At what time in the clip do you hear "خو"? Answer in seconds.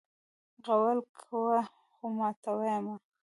1.93-2.05